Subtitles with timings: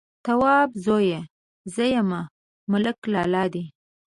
[0.25, 1.21] _توابه زويه!
[1.73, 2.09] زه يم،
[2.71, 3.63] ملک لالا دې.